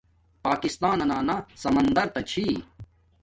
پاکستانانا 0.45 1.37
سمندو 1.61 2.03
تا 2.13 2.21
چھی 2.29 2.45